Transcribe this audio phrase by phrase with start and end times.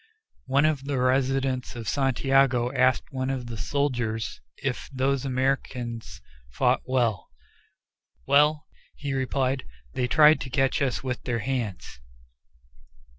[0.47, 6.81] One of the residents of Santiago asked one of the soldiers if those Americans fought
[6.85, 7.29] well.
[8.25, 11.99] "Well!" he replied, "they tried to catch us with their hands!"